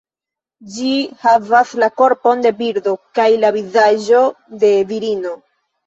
Ĝi 0.77 0.93
havas 1.25 1.75
la 1.85 1.91
korpon 2.03 2.43
de 2.47 2.55
birdo 2.65 2.97
kaj 3.21 3.31
la 3.45 3.55
vizaĝon 3.61 4.61
de 4.67 4.77
virino. 4.95 5.41